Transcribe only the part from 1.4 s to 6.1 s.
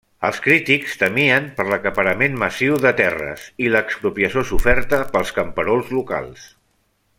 per l'acaparament massiu de terres i l'expropiació soferta pels camperols